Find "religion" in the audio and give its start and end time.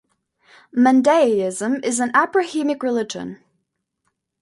2.81-3.37